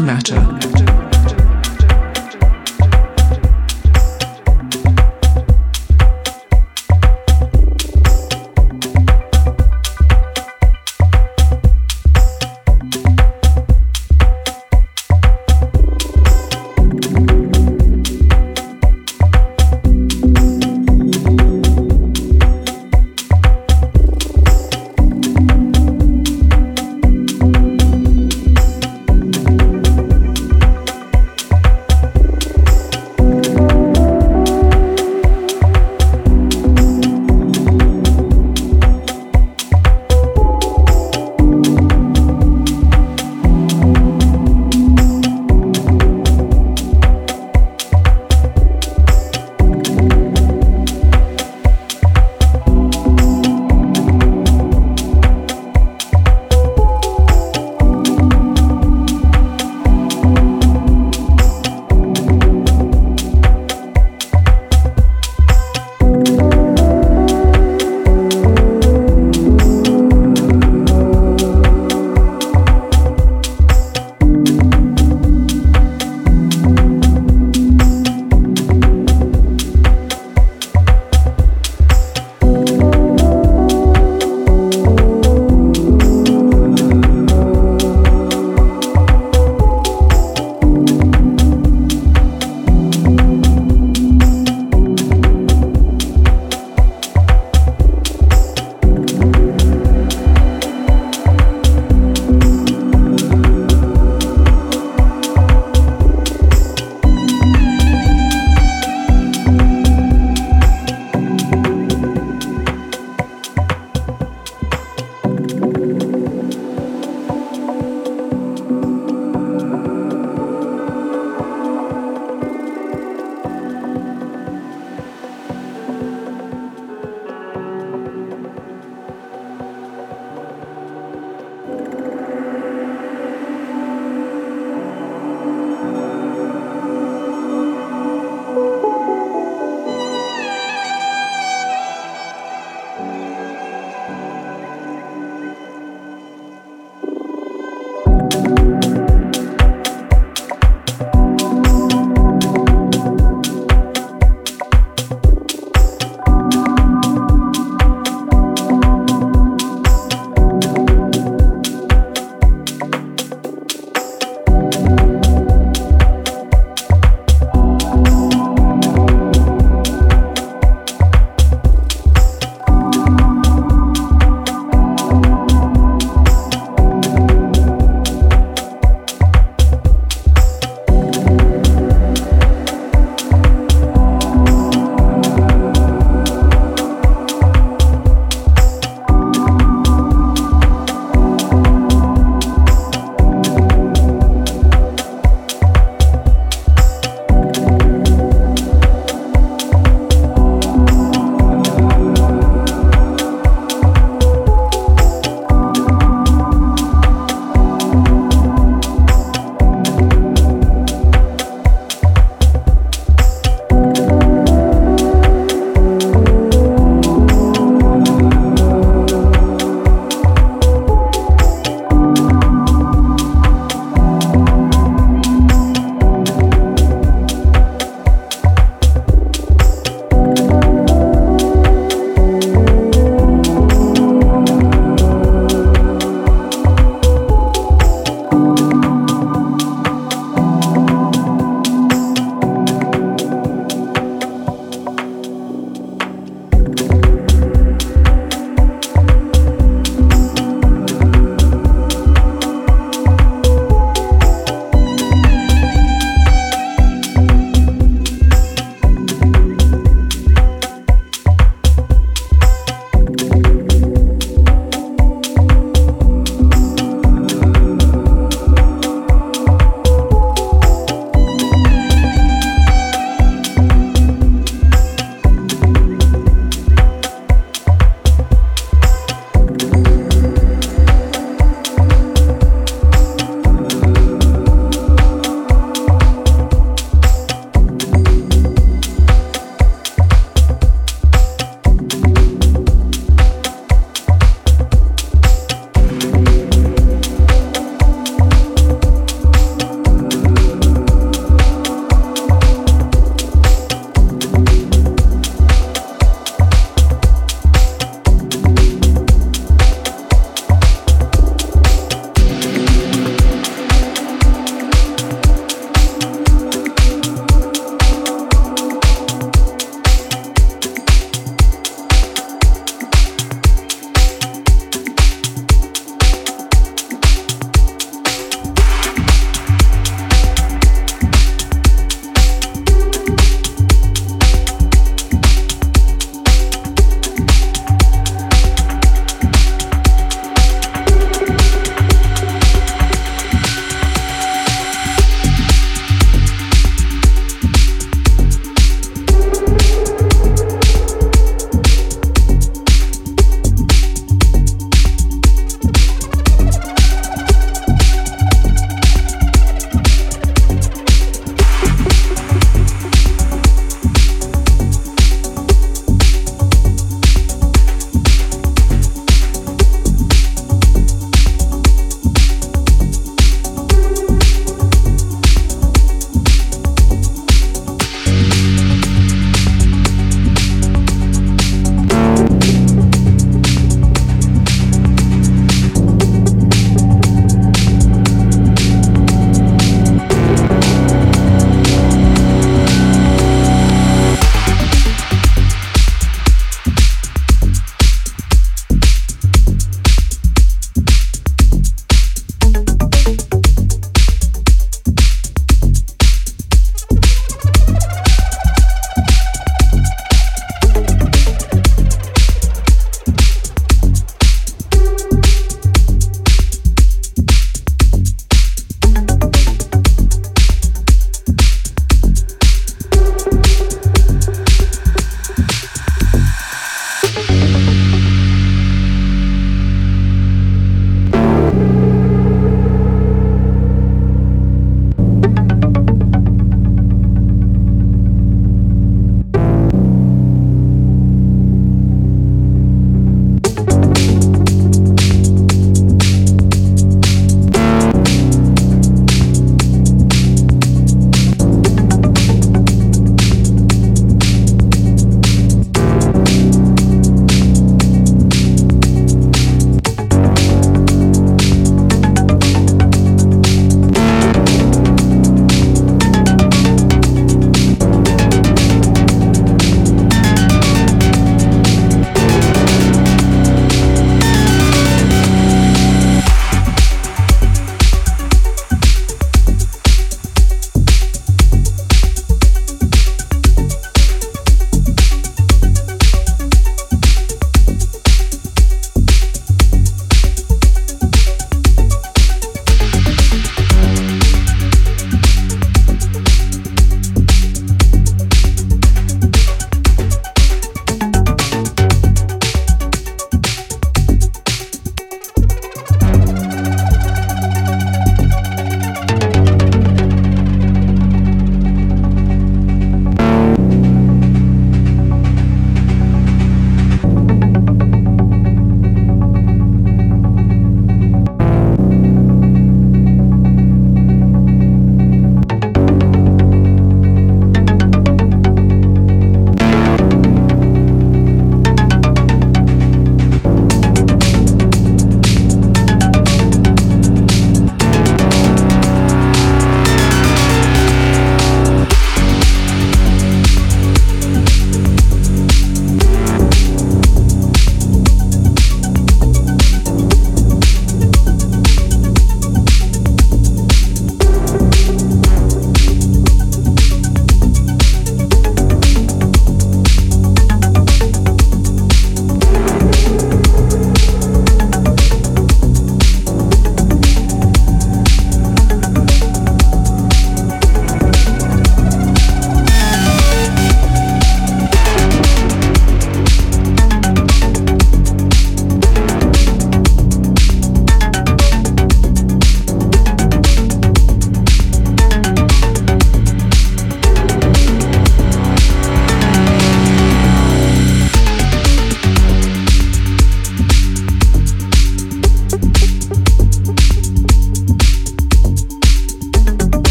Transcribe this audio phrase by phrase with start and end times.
[0.00, 0.39] matter.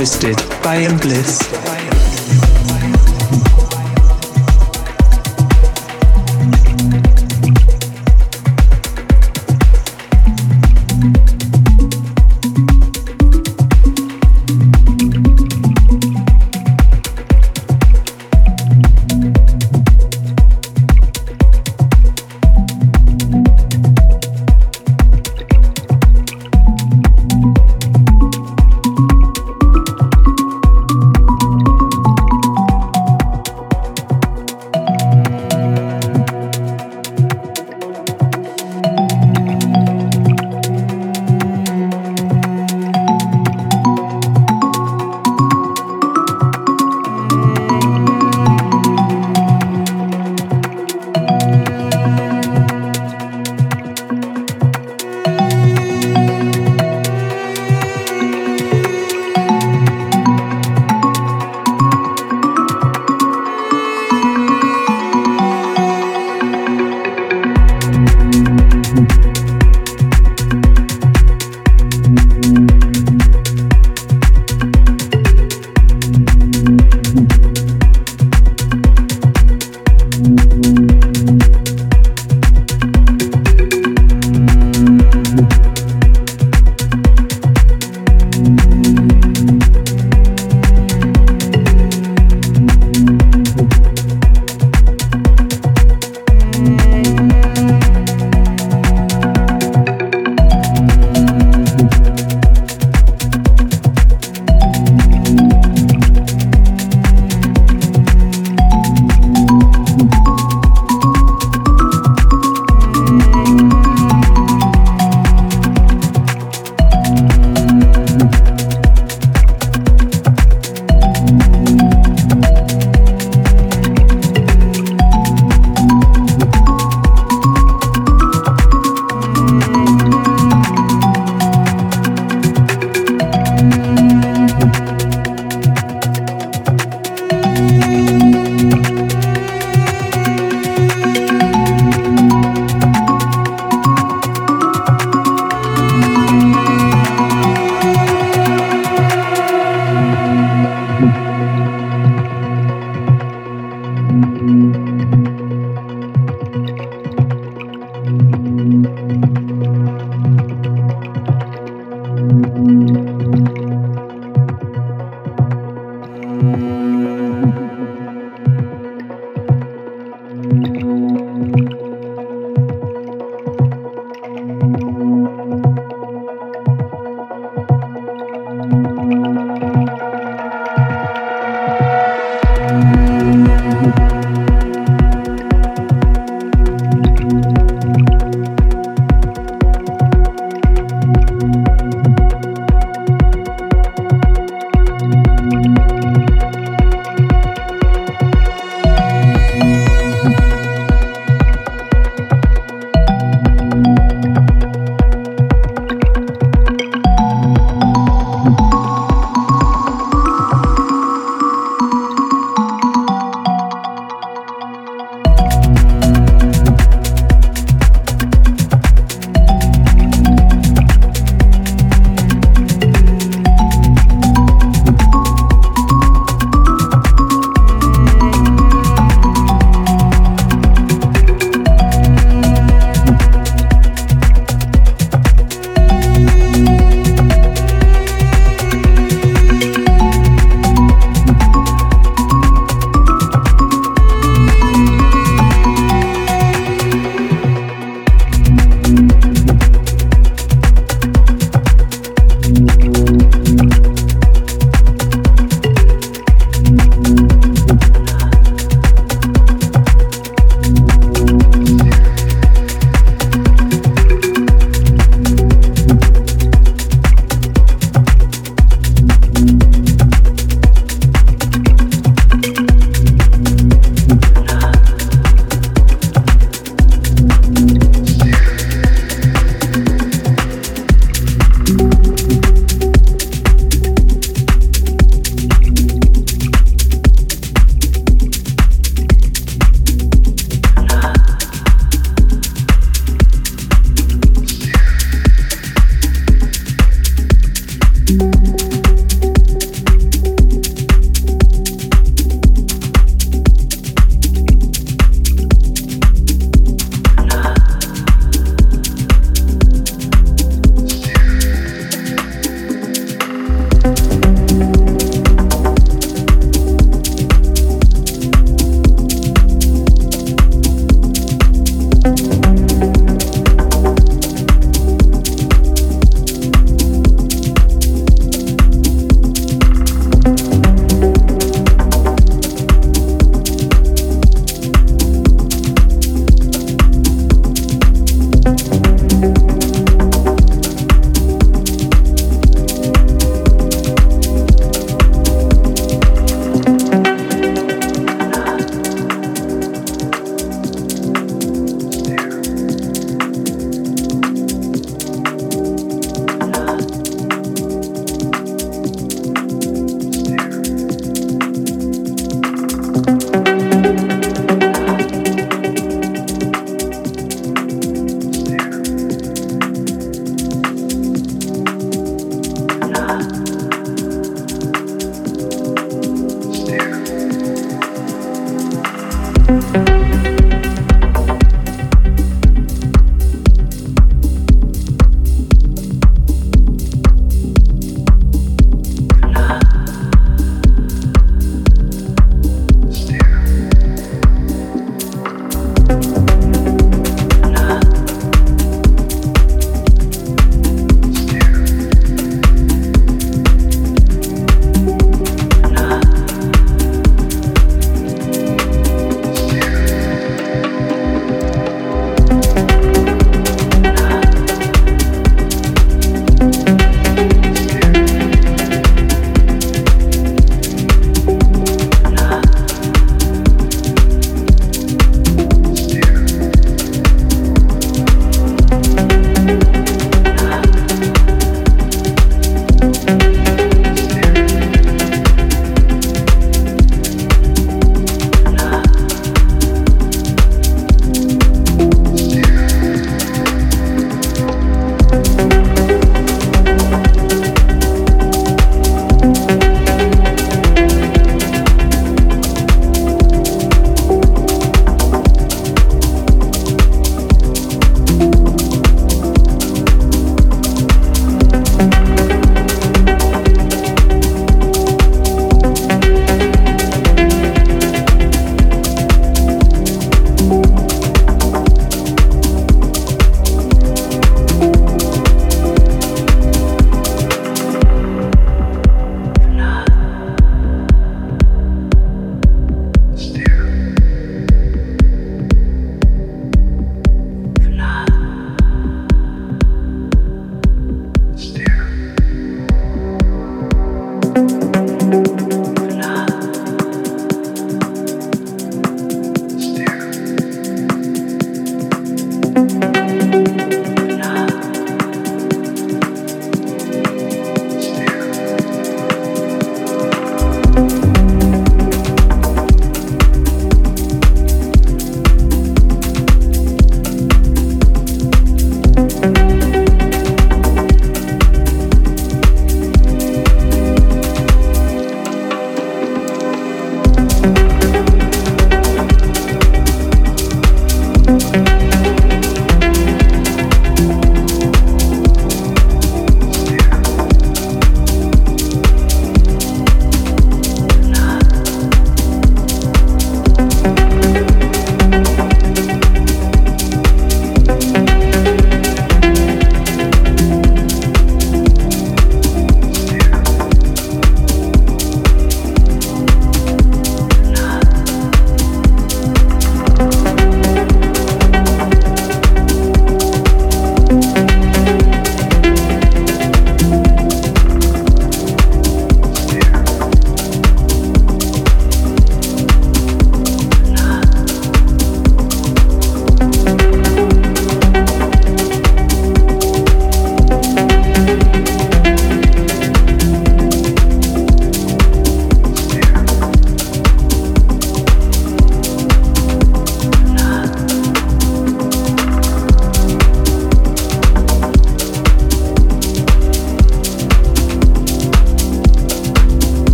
[0.00, 1.39] Hosted by Bliss.